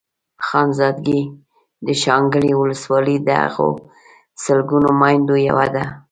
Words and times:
خانزادګۍ 0.47 1.21
د 1.85 1.87
شانګلې 2.01 2.53
ولسوالۍ 2.57 3.17
له 3.27 3.35
هغو 3.43 3.69
سلګونو 4.43 4.89
ميندو 5.01 5.35
يوه 5.47 5.67
ده. 5.75 5.85